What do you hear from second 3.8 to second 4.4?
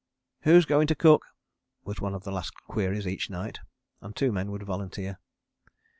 and two